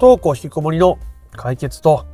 [0.00, 0.98] 登校引きこもりの
[1.32, 2.06] 解決と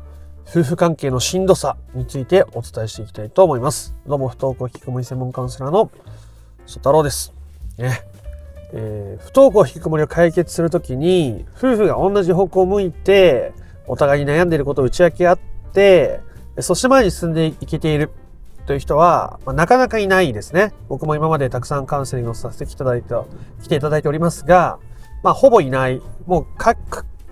[0.45, 3.95] 夫婦関係のしんどさについてお伝えしていきたいと思います。
[4.09, 5.93] どうも不登校引きこもり専門カウンセラーの
[6.67, 7.33] 曽太郎です。
[7.79, 8.01] ね。
[8.73, 13.53] えー、不登校引きこもりを解決するときに夫婦が同じ方向を向いて
[13.87, 15.39] お互いに悩んでいることを打ち明け合っ
[15.73, 16.21] て
[16.59, 18.11] そして前に進んでいけている
[18.67, 20.73] という人は、まあ、なかなかいないですね。
[20.89, 23.15] 僕も今までたくさんカウンセリングをさせていただいて、
[23.63, 24.81] 来ていただいておりますが、
[25.23, 26.03] まあ、ほぼいない。
[26.27, 26.47] もう、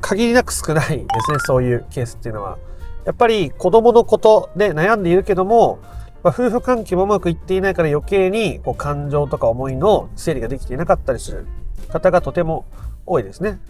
[0.05, 2.59] 限りなく少ないですね、そういうケースっていうのは。
[3.07, 5.79] やっぱり子供のことで悩んでいるけども、
[6.23, 11.47] まあ、夫婦関係もうまくいっていないから余計にこう感情とか思いの整理ができていなかったりする
[11.89, 12.67] 方がとても
[13.07, 13.61] 多いですね。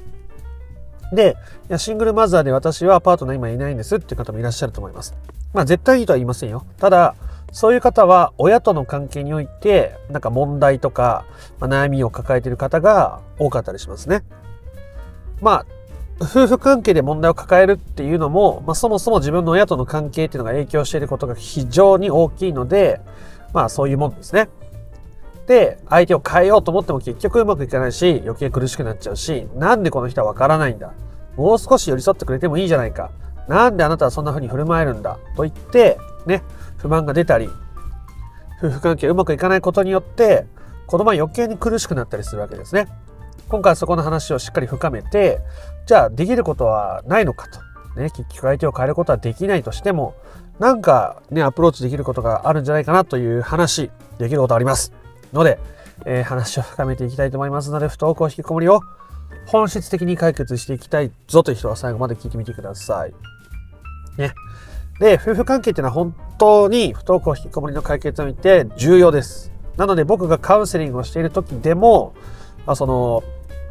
[1.13, 1.37] で、
[1.77, 5.15] シングルマザーで私はパートナー今いないんですっていう方もいらっしゃると思います。
[5.53, 6.67] まあ絶対いいとは言いませんよ。
[6.79, 7.15] ただ、
[7.53, 11.25] そういう方は親との関係においてなんか問題とか、
[11.61, 14.25] まあ、悩みを抱えている方が多かったりしますね。
[15.41, 15.67] まあ
[16.21, 23.01] 夫婦関係で問題を抱えるっていうのも、まあ、そもそも自分の親との関係っていうのが影響していることが非常に大きいので、
[23.53, 24.49] まあそういうもんですね。
[25.47, 30.93] で、相手を変えようと思っても結局うまくいかないし、余計苦しくなっちゃうし、なんでこの人はわからないんだ？
[31.37, 33.11] もう少し寄り添ってくれてもいいじゃないか。
[33.47, 35.19] なんであなたはそんな風に振る舞えるんだ？
[35.37, 36.43] と言って、ね、
[36.79, 37.51] 不満が出たり、
[38.59, 40.47] 夫婦関係うまくいかないことによって、
[40.87, 42.87] 子供は余計に苦しくなったりするわけですね。
[43.49, 45.41] 今回はそこの話をしっかり深めて、
[45.87, 47.61] じゃあできることはないのかと。
[48.01, 50.15] ね、結局相手を変えることはできないとしても、
[50.59, 54.93] なんかね、アプローチできることがあるんじゃないかなという話、できることあります。
[55.33, 55.59] ので、
[56.05, 58.81] えー、話を深めていきたいと思いますので、不登校引きこもりを
[59.47, 63.15] 本質的に解決していきたいぞという人は最後まで聞いてみてください。
[64.17, 64.33] ね。
[65.01, 69.53] で、夫婦関係っていうのは本当に不登校引きこもりの解決において重要です。
[69.77, 72.15] なので僕がカウンセリングをしている時でも、
[72.65, 73.23] まあ、その、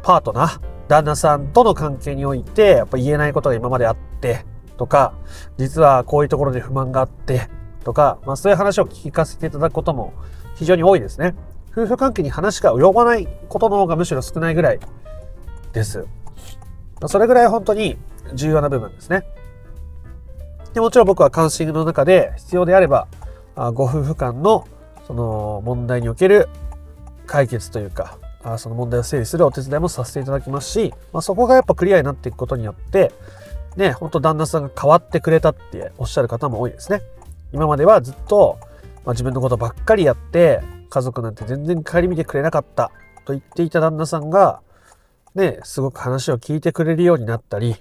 [0.04, 4.44] パートナー、旦那さんとの関係において、やっぱ言えないことが今まであって、
[4.76, 5.14] とか、
[5.56, 7.48] 実はこういうところで不満があって、
[7.84, 10.12] とか、まあそういう話を聞かせていただくことも
[10.56, 11.34] 非常に多いですね。
[11.72, 14.80] 夫婦関係に話が及ばないことの方がむしろ少ないぐらい
[15.72, 16.04] です。
[17.06, 17.96] それぐらい本当に
[18.34, 19.26] 重要な部分ですね。
[20.74, 23.08] でもちろん僕はカウンセリングの中で必要であれば、
[23.72, 24.68] ご夫婦間の
[25.06, 26.48] その問題における
[27.26, 33.10] 解決というか、あその問題を整理するお手伝いもさせていただきますし、まあ、そこがやっぱクリアになっていくことによって、
[33.76, 37.00] ね、ほんと旦那さんが変わってくれたっておっしゃる方も多いですね。
[37.52, 38.58] 今まではずっと、
[39.04, 40.60] まあ、自分のことばっかりやって、
[40.90, 42.92] 家族なんて全然顧みてくれなかった
[43.24, 44.60] と言っていた旦那さんが、
[45.34, 47.74] ね、すごく話を聞いてくれるようになったり、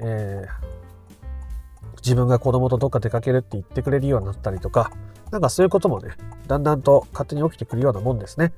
[0.00, 4.92] えー、自分が子供とどっか出かけるって言ってくれるようになったりとか、
[5.32, 6.10] なんかそういうこともね、
[6.46, 8.52] だんだんと勝手に起きてくるようなもんですね。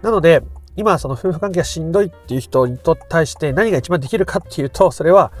[0.00, 0.42] なので、
[0.78, 2.78] 今その夫婦関係がしんどいっていう人に
[3.08, 5.32] 対して何が一番できるかっていうと、それは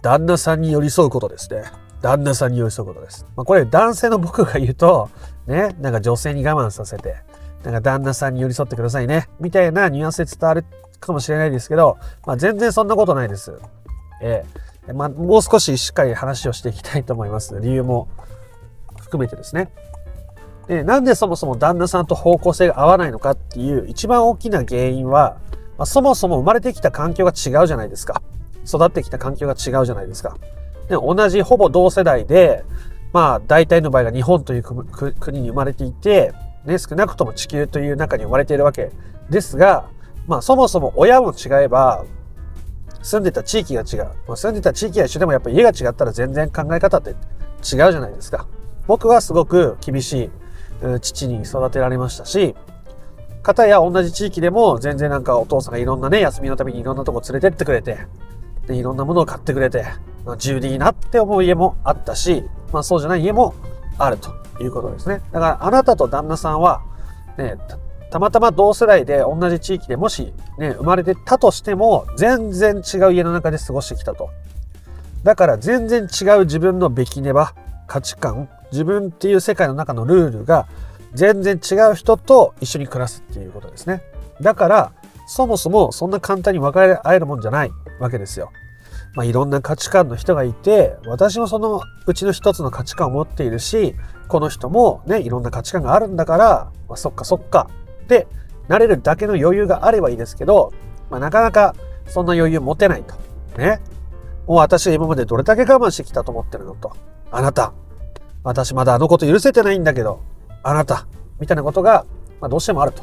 [0.00, 1.64] 旦那さんに寄り添うことですね。
[2.00, 3.26] 旦那さんに寄り添うことです。
[3.36, 5.10] まあ、これ男性の僕が言うと、
[5.46, 7.16] ね、なんか女性に我慢させて、
[7.62, 10.64] なんか旦那さんに寄り添ってくださいね、みたいなニュアンスで伝わる
[10.98, 13.52] かもしれないですけど、まあ、全然そんなことないです。
[14.22, 14.44] え
[14.88, 17.58] えまあ、もう少ししっかり話をしていきたいと思います。
[17.60, 18.08] 理由も
[19.00, 19.70] 含めてですね。
[20.68, 25.38] で、なんでそもそも旦那さんと方向性が合わないのかっていう一番大きな原因は、
[25.78, 28.22] まあ、そもそも生まれてきた環境が違うじゃないですか。
[28.66, 30.36] 育ってきた環境が違うじゃないですか。
[30.88, 32.64] で、同じほぼ同世代で、
[33.12, 36.32] まあ大体の場合が日本という国に生まれていて、
[36.64, 38.90] ね、少なくとも地球という中に生まれているわけ
[39.30, 39.88] ですが、
[40.26, 42.04] まあそもそも親も違えば、
[43.02, 44.04] 住んでた地域が違う。
[44.26, 47.16] まあ、住んでた地域が一緒でもやっぱり家が違ったら全然考え方って違う
[47.62, 48.48] じゃないですか。
[48.88, 50.30] 僕はすごく厳しい
[51.00, 52.54] 父に育てられましたし、
[53.42, 57.98] 方や同じ地域でも全然なんかお父さんがいろんなね、休みのためにいろんなとこ連れてってくれて、
[58.66, 59.84] で、いろんなものを買ってくれて、
[60.24, 63.54] まあ、自由でいいなって思う家もあったし、まあそうじゃない家も
[63.98, 65.22] あるということですね。
[65.32, 66.82] だからあなたと旦那さんは、
[67.38, 67.56] ね、
[68.10, 74.30] たまたま同世代で同じ地域でもしね、生まれてたとしても、全然違う家の中で過ごしてきたと。
[75.22, 77.54] だから全然違う自分のべきねば、
[77.86, 80.68] 価値観、自分っていう世界の中のルールが
[81.14, 84.02] 全然違う人と一緒に暮らすっていうことですね。
[84.40, 84.92] だから、
[85.26, 88.52] そもそもそんな簡単に分かり合えるもんじゃないわけですよ。
[89.14, 93.94] まあ、いろんな価値観の人がいて、私もそのうちの一つの価値観を持っているし、
[94.28, 97.70] この人もね、いろんな価値観があるんだから、まあ、そっかそっか
[98.04, 98.26] って
[98.68, 100.72] なれるだけの余裕があればいいですけど、
[101.10, 101.74] まあ、なかなか
[102.06, 103.14] そんな余裕持てないと。
[103.58, 103.80] ね。
[104.46, 106.92] もう私は今までどれだけ我慢してきたと思ってるのと。
[107.30, 107.72] あなた、
[108.46, 110.20] 私まだあのこと許せてないんだけど、
[110.62, 111.08] あなた、
[111.40, 112.06] みたいなことが、
[112.40, 113.02] まあ、どうしてもあると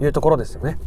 [0.00, 0.78] いうところですよね。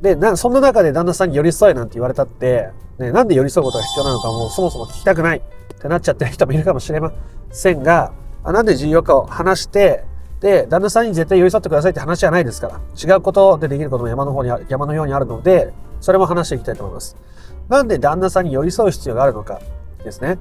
[0.00, 5.42] で、な、そんな中で旦那さんに寄り添えなんて言われたって、ね、なんで寄り添うことが必要なのかもうそもそも聞きたくないっ
[5.80, 7.12] てなっちゃってる人もいるかもしれま
[7.52, 10.04] せんが、あなんで重要かを話して、
[10.40, 17.16] で、旦那さんに絶対寄り添ってくださいって話じゃないですから、違うことでできることも山の方に山のようにあるので、それも話していきたいと思います。
[17.68, 19.60] なんで旦那さんに寄り添う必要があるのか
[20.02, 20.38] ですね。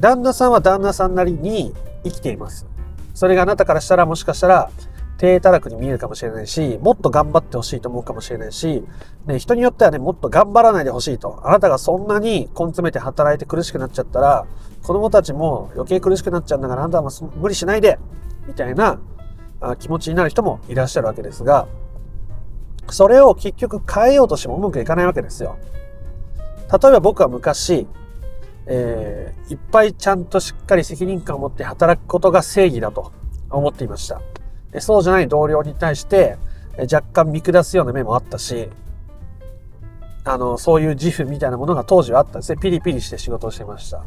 [0.00, 1.74] 旦那さんは旦那さんなりに
[2.04, 2.66] 生きています。
[3.14, 4.70] それがあなたからしたらもしかしたら
[5.18, 8.82] 低たらくに見えるかもしれないし、もっと頑張ってほしいと思うかもしれないし、
[9.26, 11.40] ね、人によってはね、もっと頑張らないでほしいと。
[11.44, 14.46] あなたがそんなに根詰めて働いて苦しくなっちゃったら、
[14.82, 17.98] 子供たちも余計苦しくなっちゃうんだから、あなたは無理しないで、
[18.46, 18.98] みたいな
[19.78, 21.66] 気持ちになる人もいらっしゃるわけですが、
[22.88, 25.58] それを結局変えようとしてもうまくいかないわけですよ。
[26.72, 27.86] 例えば僕は昔、
[28.66, 33.12] えー、いっぱいちゃんとしっかり責任感を持って働くことが正義だと
[33.50, 34.20] 思っていました。
[34.78, 36.36] そうじゃない同僚に対して
[36.80, 38.68] 若干見下すような面もあったし、
[40.24, 42.58] あの、そういう自負みたいなものが当時はあったんですね。
[42.60, 44.04] ピリピリして仕事をしてました。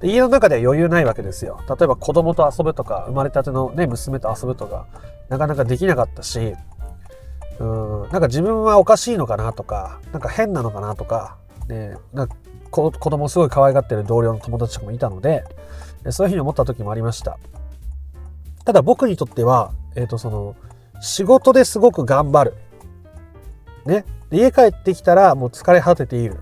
[0.00, 1.60] で家の中では余裕ないわけですよ。
[1.68, 4.86] 例えば子供と遊ぶとか、生まれたてのね、娘と遊ぶとか、
[5.28, 6.54] なかなかできなかったし、
[7.58, 11.36] うん、なんか自分はおかしいのかなとか、なんか変なのかなとか、
[11.68, 12.36] ね、なんか
[12.70, 15.44] 子供すごい可愛がってる同僚の友達とかもいたので、
[16.10, 17.38] そういうふうに思った時もありました。
[18.64, 20.56] ただ僕にとっては、え、ー、と、その、
[21.00, 22.54] 仕事ですごく頑張る。
[23.84, 24.04] ね。
[24.30, 26.34] 家帰ってきたらもう疲れ果てている。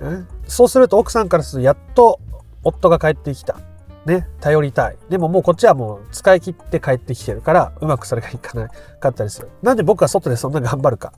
[0.00, 2.18] ね、そうすると奥さんからするとやっと
[2.64, 3.60] 夫が帰ってきた。
[4.06, 4.26] ね。
[4.40, 4.96] 頼りたい。
[5.10, 8.68] でももうこっちはもう使い切って帰ってきてるから、うまくそれがいかな
[8.98, 9.50] かったりする。
[9.62, 11.12] なんで僕は外でそんな頑張るか。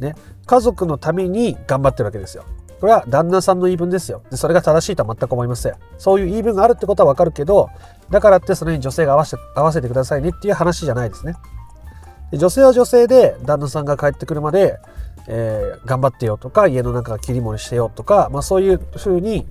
[0.00, 0.14] ね。
[0.46, 2.44] 家族のために頑張ってるわけですよ。
[2.80, 4.22] これは旦那さんの言い分ですよ。
[4.30, 5.74] でそれが正しいとは全く思いません。
[5.98, 7.68] そういう言い分があるってことはわかるけど、
[8.08, 11.34] だからってそれに女性が合わせ合わせてくださいねっていう話じゃないですね。
[12.30, 14.78] で女性は女性で旦那さんが帰ってくるまで、
[15.28, 19.46] えー、頑張ってよとか、家の中が切り盛りしてよとか、まあそういう風に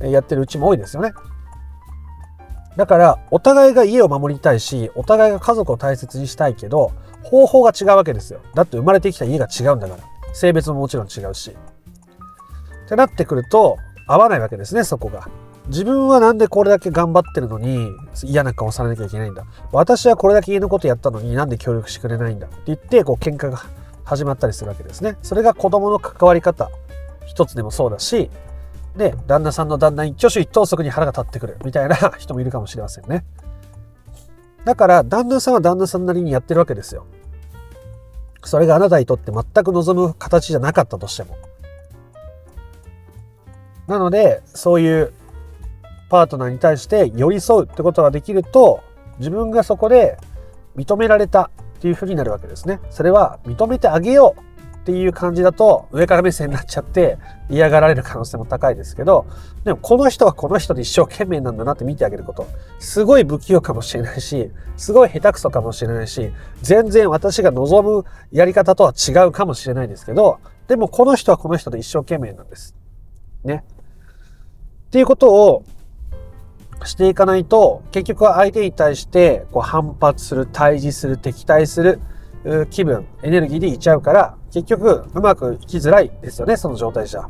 [0.00, 1.14] やってるうちも多いですよね。
[2.76, 6.92] だから、お互いが家を守りたいし、お互いが家族を大切にしたいけど、
[7.22, 8.40] 方法が違うわけですよ。
[8.54, 10.02] だって生まれてきた家が違うんだから。
[10.32, 11.56] 性別ももちろん違うし。
[12.84, 15.28] ってなってくると、合わないわけですね、そこが。
[15.68, 17.88] 自分はなんでこれだけ頑張ってるのに
[18.22, 19.44] 嫌な顔されなきゃいけないんだ。
[19.72, 23.62] 私はこれだけ家のことやったのになんで協力してくれないんだって言って、こう喧嘩が
[24.04, 25.16] 始まったりするわけですね。
[25.22, 26.70] それが子供の関わり方
[27.24, 28.30] 一つでもそうだし、
[28.96, 33.24] で、旦那さんの旦那一挙手一投足に腹が立ってくるみたいな 人もいるかもしれませんね。
[34.64, 37.04] だから、旦那さんは旦那さんなりにやってるわけですよ。
[38.44, 41.36] それがあなたにとって全く望む形じゃなかったとしても。
[43.86, 45.12] なので、そういう
[46.08, 48.80] パートナーに対して寄り添うってことができると、
[49.18, 50.18] 自分がそこで
[50.76, 52.80] 認められたっていうふうになるわけですね。
[52.90, 54.53] それは認めてあげよう
[54.84, 57.16] っていう感じだと上から目線になっちゃって
[57.48, 59.24] 嫌がられる可能性も高いですけど、
[59.64, 62.46] でもこの人はこの人で一生懸命なんだなって見てあげること。
[62.80, 70.38] すごい不器用かもしれないし、すごい下手くそかもしれないし、全然私が望むやり方とは違うかもしれないですけど、
[70.68, 72.74] でもこの人はこの人で一生懸命なんです。
[73.42, 73.64] ね。
[74.88, 75.64] っていうことを
[76.84, 82.00] していかないと、結局は相手に対してこう反発する、対峙する、敵対する
[82.68, 87.28] 気分、エネルギーでいっちゃうから、結局うまくいきづらいですよね、その状態じゃ。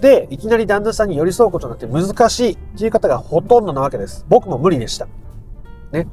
[0.00, 4.26] で、いきなり旦那さんに寄り添うことなんて難しいっていう方がほとんどなわけです。
[4.28, 5.06] 僕も無理でした。
[5.92, 6.08] ね。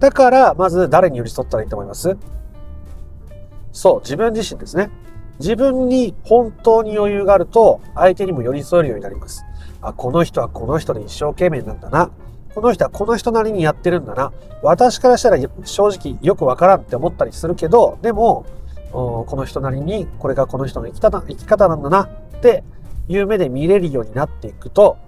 [0.00, 2.16] だから、まず誰に寄り添ったらいいと思います？
[3.70, 4.90] そう、自分自身ですね。
[5.38, 9.44] 自分に本当に余裕があると、相手にも寄り添えるようになります。
[9.80, 12.10] あ、この人はこの人で一生懸命なんだな。
[12.56, 14.32] この人はこの人なりにやってるんだな。
[14.62, 18.44] 私からしたら正直よくわからんって思ったりするけど、でも、
[18.92, 22.10] この人なりにこれがこの人の生き方生き方なんだなっ
[22.42, 22.62] て
[23.08, 24.98] いう目で見れるようになっていくと、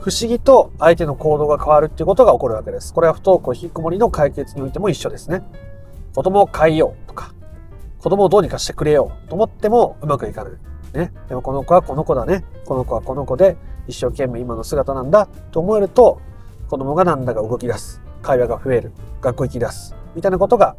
[0.00, 2.92] 不思議と相手の行動が変わるっていうことが起こるわけです。
[2.92, 5.42] これは不登校引きこもりの解決においても一緒ですね。
[6.14, 7.32] 子供を変えようとか、
[8.00, 10.52] 子供をどうにかしてくれようと思ってもうまくいかない。
[10.92, 11.12] ね。
[11.28, 12.44] でもこの子はこの子だね。
[12.66, 13.56] この子はこの子で
[13.88, 16.20] 一生懸命今の姿なんだと思えると、
[16.68, 18.02] 子供がなんだか動き出す。
[18.20, 18.92] 会話が増える。
[19.20, 19.94] 学校行き出す。
[20.14, 20.76] みたいなことが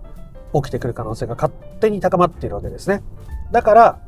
[0.61, 3.03] 起きてくる可能性が勝手に高まっているわけですね。
[3.51, 3.99] だから、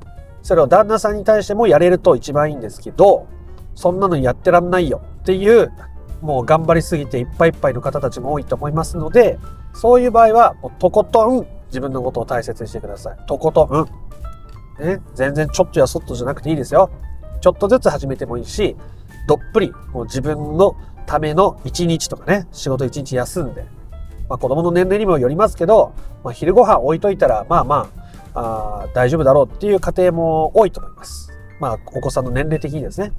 [0.42, 3.28] それを旦那さんに対してもやれると一番いいんですけど、
[3.76, 5.72] そんなのやってらんないよっていう、
[6.22, 9.38] もう頑張りすぎていっぱいいっぱいの方たちも多いと思いますので、
[9.74, 13.18] そういう場合は、もうとことん自分のことを大切にしてください。
[13.28, 13.88] とことん。
[14.84, 16.90] ね、全然ちょっとやそっとじゃなくていいですよ。
[17.42, 18.76] ちょっとずつ始めてもいいし、
[19.28, 20.76] どっぷり、もう自分の
[21.06, 23.66] ための一日とかね、仕事一日休んで、
[24.30, 25.94] まあ子供の年齢にもよりますけど、
[26.24, 27.90] まあ昼ご飯置いといたら、まあま
[28.34, 31.32] あ、あ大丈夫だろうっていう家庭も多いと思います。
[31.60, 33.12] まあ、お子さんの年齢的にですね。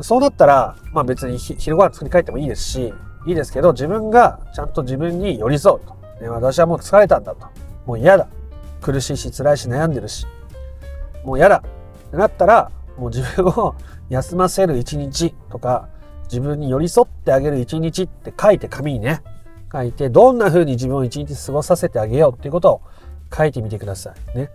[0.00, 2.94] そうなったら、まあ別に昼ご飯作り変えてもいいですし、
[3.26, 5.96] いいですけど、自分がちゃんと自分に寄り添うと。
[6.20, 7.46] ね、私はもう疲れたんだと。
[7.86, 8.28] もう嫌だ。
[8.80, 10.26] 苦しいし、辛いし、悩んでるし。
[11.24, 11.62] もう嫌だ。
[12.08, 13.74] ってなったら、もう自分を
[14.08, 15.88] 休ませる一日とか、
[16.24, 19.22] 自分に寄り添ってあげる一日って書いて紙にね、
[19.72, 22.82] 書いて、どんな風に自分を一日過ごさせてあげようっていうことを
[23.34, 24.38] 書いてみてください。
[24.38, 24.50] ね。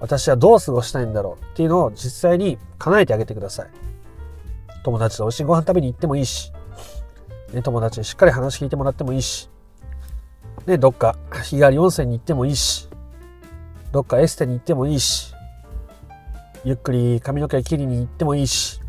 [0.00, 3.68] 私はどう過ごしたいんだろうっていうのを実際に叶えてあげてください。
[4.82, 6.52] 友達と美味しいご飯食べに行ってもいいし、
[7.52, 9.48] ね、友達にしっかり話聞いてもらってもいいし、
[10.66, 12.88] ね、どっか日帰り温泉に行ってもいいし、
[13.92, 15.34] どっかエステに行ってもいいし、
[16.64, 18.80] ゆっくり髪の毛切りに行ってもいいし、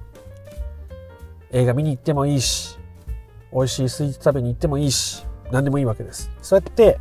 [1.51, 2.77] 映画見に行ってもいいし、
[3.53, 6.31] 美味しいスイーツ食べに行ってもいいし、何でもいいわけです。
[6.41, 6.99] そうやって、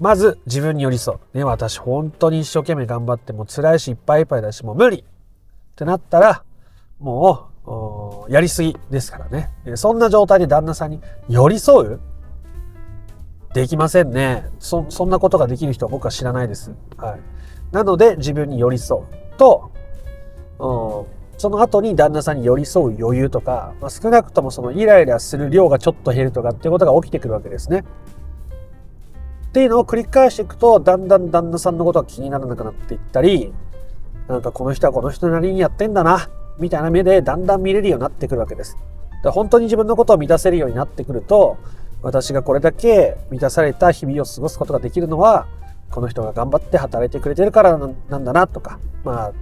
[0.00, 1.36] まず自分に寄り添う。
[1.36, 5.04] ね、私本当に一生懸命頑張っても辛いしいっぱいいっぱいだしもう無理っ
[5.76, 6.42] てなったら、
[6.98, 7.48] も
[8.28, 9.50] うやりすぎですからね。
[9.76, 12.00] そんな状態で旦那さんに寄り添う？
[13.54, 14.50] できませんね。
[14.58, 16.72] そ、そんなことができる人は僕は知らないです。
[16.96, 17.20] はい。
[17.70, 19.04] なので自分に寄り添う
[19.36, 19.70] と、
[21.42, 27.82] その後に旦那さんに寄り添う余裕とか、まあ、少なくともそのイライラする量がちょっと減るとかっていうことが起きてくるわけですね。
[29.48, 33.52] っていうのを繰り返していくと、だんだん旦那さんのことが気にならなくなっていったり、
[34.28, 36.30] なんかこの人はこの人なりにやってんだな
[36.60, 38.76] みたいな目でだんだん見れるようになってくるわけです。
[39.24, 41.56] で本当に自分のことを満たせるようになってくると、
[42.02, 45.48] 私がこれだけ満たされた日々を過ごすことができるのは、
[45.90, 49.32] この人が頑張って働いてくれてるからなんだなとか、まあ、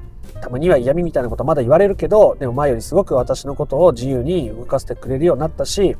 [0.41, 5.97] たまには嫌味みたいなことまだ言われるけど、でも前よりすごく私のことを自由に動かせてくれるようになったし、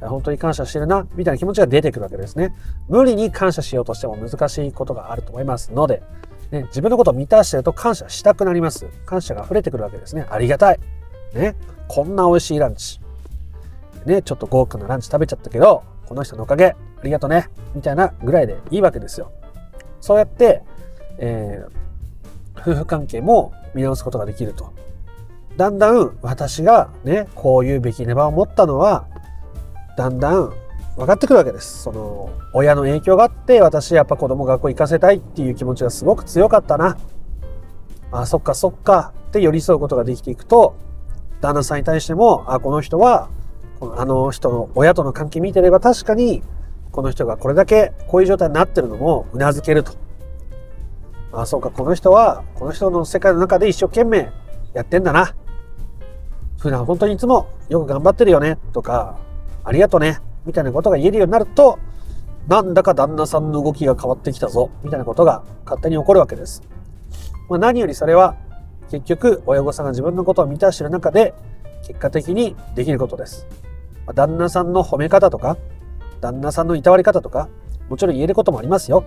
[0.00, 2.54] 本当に感謝してるな、みたいな気持ちが出てくるわけですね。
[2.88, 6.02] 無理に感謝しようとしても難しいことがあると思いますので、
[6.50, 8.86] ね、自分のことを満たしてると感謝したくなります。
[9.04, 10.26] 感謝が溢れてくるわけですね。
[10.30, 10.80] ありがたい。
[11.34, 11.56] ね、
[11.88, 13.00] こんな美味しいランチ。
[14.06, 17.50] ね、ちょっと豪華なランチ食べちゃったけど、この人のおかげ、ありがとね。
[17.74, 19.30] みたいなぐらいでいいわけですよ。
[20.00, 20.62] そうやって、
[21.18, 21.77] えー、
[22.60, 24.72] 夫婦関係も見直すことができると。
[25.56, 29.06] だんだん私がね、こういうべきネバを持ったのは、
[29.96, 30.52] だんだん
[30.96, 31.82] 分かってくるわけです。
[31.82, 36.96] その、親の影響があって、私やっぱ子供学校行かせたいっていう気持ちがすごく強かったな。
[38.12, 40.76] あ、そっかそっかって寄り添うことができていくと、
[41.40, 43.28] 旦那さんに対しても、あ、この人は、
[43.80, 46.42] のあの人の親との関係見てれば確かに、
[46.90, 49.92] この人がこれだけこういう状態になってるのも頷けると。
[51.32, 54.30] あ、そうか、この人は、この人の世界の中で一生懸命
[54.74, 55.34] やってんだな。
[56.58, 59.18] 普段本当にいつもよく頑張ってるよね、とか、
[59.64, 61.78] ありがとね、みたいなことが言えるようになると、
[62.48, 66.62] なんだか旦那さんの動きが変わってきたぞ、みたいなことが勝手に起こるわけです。
[67.48, 68.36] まあ、何よりそれは、
[68.90, 71.34] 結局、親御さんが自分のことを満たしてる中で、
[71.86, 73.46] 結果的にできることです。
[74.06, 75.58] まあ、旦那さんの褒め方とか、
[76.22, 77.48] 旦那さんのいたわり方とか、
[77.90, 79.04] もちろん言えることもありますよ。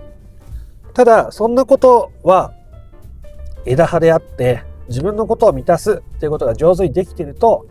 [0.94, 2.52] ただ、そんなことは
[3.64, 7.66] 枝葉であって、自分のことを満たすっていうことが上手にできていると、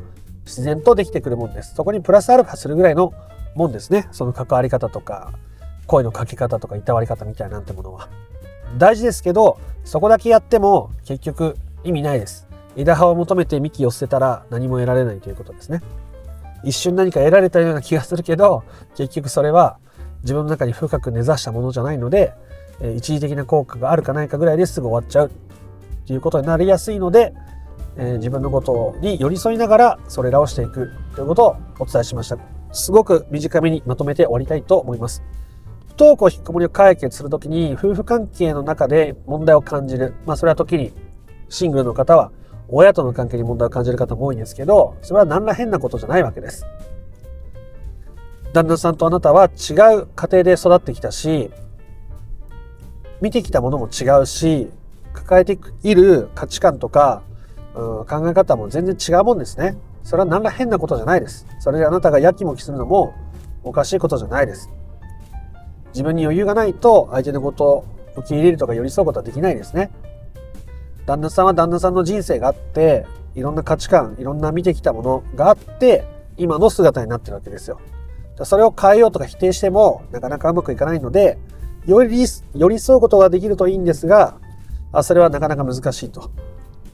[0.46, 1.75] 自然とできてくるもんです。
[1.75, 3.13] そこにプラスアルファするぐらいの
[3.56, 4.08] もんですね。
[4.12, 5.34] その関わり方とか、
[5.86, 8.10] 声のかけ方とか、いたわり方みたいなんてものは。
[8.78, 12.48] 大事ですけど、そこだけやっても結局意味ないです。
[12.75, 15.82] 枝葉を求めて幹を捨てたら何も得られないということですね。
[16.63, 18.63] 一瞬何か得られたような気がするけど、
[18.96, 19.78] 結局それは
[20.24, 22.34] 自分の中に深く根ざしたものじゃないので、
[22.96, 25.32] 一時的な効果があるかないかぐらいですぐ終わっちゃう
[26.08, 27.34] ということになりやすいので、
[27.98, 32.38] え、自分のことに寄り添いながらそれらをしていくということをお伝えしました。
[32.72, 35.24] すごく短めにまとめて終わりたいと思います。
[35.90, 40.14] 不登校引っこもりを解決するときに夫婦関係の中で問題を感じる。
[40.26, 40.94] まあそれは時に
[41.50, 42.32] シングルの方は
[42.70, 46.66] 親との関係に問題を感じる方も多いんですけど、それは何ら変なことじゃないわけです。
[48.54, 51.52] 旦那さんとあなたは違う家庭で育ってきたし、
[53.22, 54.70] 見てきたものも違うし、
[55.13, 57.22] 抱えている価値観とか、
[57.75, 59.78] うん、考え方も全然違うもんですね。
[60.04, 61.46] それは何ら変なことじゃないです。
[61.60, 63.13] それであなたがやきもきするのも
[63.63, 64.70] おかしいことじゃないです。
[65.94, 67.86] 自分に余裕がないと相手のことを
[68.18, 69.92] 受け入れるとか寄り添うことはできないですね。
[71.06, 76.06] 旦那さんは旦那さんの人生があって、いろんな価値観、いろんな見てきたものがあって、
[76.38, 77.80] 今の姿になってるわけですよ。
[78.44, 81.38] それを変えようとか否定しても、なかなかうまくいかないので、
[81.86, 84.38] より寄り添うことができるといいんですが、
[84.92, 86.32] あそれはなかなか難しいと。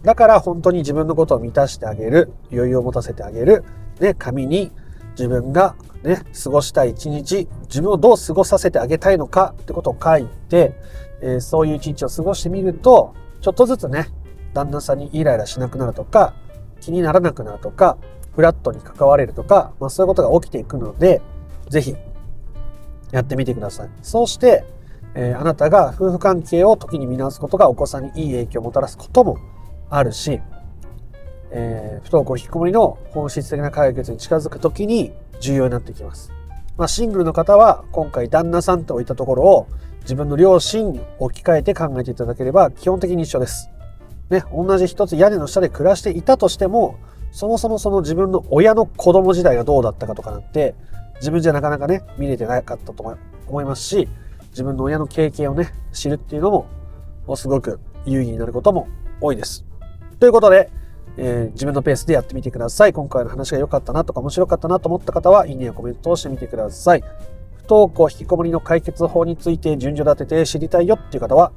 [0.03, 3.63] だから本当に自分のことを満たしてあげる、余裕を持たせてあげる、
[4.00, 4.72] ね、紙に
[5.17, 10.74] 自分がね、過ごしたい一日、自分をどう過ごさせてあげたいのかってことを書いて、
[11.22, 14.08] えー、そういう一日を過ごしてみると、ちょっとずつね、
[14.53, 16.34] 旦那さんにイライラしなくなるとか、
[16.79, 17.98] 気にならなくなるとか、
[18.36, 21.22] フラットに関われるとか、まあそういうことが起きていくので、
[21.70, 21.96] ぜひ
[23.12, 23.89] やってみてください。
[24.03, 24.63] そうして、
[25.19, 29.39] えー、あなたが夫婦関係を時に見直すことがお子さんにいい影響をもたらすことも
[29.89, 30.39] あるし、
[31.50, 36.31] えー、不登校引きこもりの本質的な解決に近づく時に重要になってきます。
[36.77, 39.67] まあ、シングルの方は今回旦那さんと置いたところを
[40.01, 43.71] 自分の両親に置き換えて考えていただければ基本的に一緒です。
[44.29, 47.00] ね、同じ一つ屋根の下で暮らしていたとしても、
[47.31, 50.75] そもそもその自分の親の子供時代がどうだったかとかなんて、
[51.15, 54.07] 自分じゃなかなかね、見れてなかったと思いますし、
[54.57, 56.65] 自分の親の経験をね、知るっていうの
[57.27, 58.87] も、すごく有意義になることも
[59.21, 59.63] 多いです。
[60.19, 60.71] ということで、
[61.15, 62.93] えー、自分のペースでやってみてください。
[62.93, 67.03] 今回の話が良かったなとか面白かったなと思った方は、いいねやコメントをしてみてください。
[67.57, 71.51] 不登校引きこもりの解決法について順序立てて知りたいよっていう方は、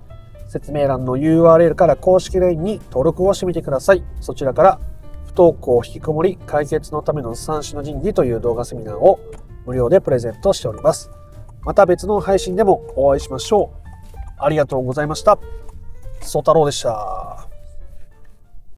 [0.47, 4.05] 説明欄の URL から公式 LINE に登録をしてみてください。
[4.21, 4.81] そちらから
[5.25, 9.21] 不登校引きこもり解決のための三種の神器という動画セミナーを
[9.65, 11.11] 無料でプレゼントしております。
[11.63, 13.81] また別の配信でもお会いしましょう。
[14.39, 15.39] ありがとうございました。
[16.23, 17.50] ソ太郎でした。